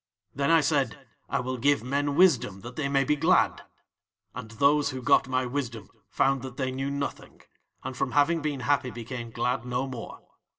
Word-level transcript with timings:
"'Then 0.33 0.49
I 0.49 0.61
said: 0.61 1.05
"I 1.29 1.41
will 1.41 1.59
give 1.59 1.83
men 1.83 2.15
wisdom 2.15 2.61
that 2.61 2.75
they 2.75 2.89
may 2.89 3.03
be 3.03 3.15
glad." 3.15 3.61
And 4.33 4.49
those 4.49 4.89
who 4.89 4.99
got 4.99 5.27
my 5.27 5.45
wisdom 5.45 5.91
found 6.09 6.41
that 6.41 6.57
they 6.57 6.71
knew 6.71 6.89
nothing, 6.89 7.41
and 7.83 7.95
from 7.95 8.13
having 8.13 8.41
been 8.41 8.61
happy 8.61 8.89
became 8.89 9.29
glad 9.29 9.63
no 9.63 9.85
more. 9.85 10.21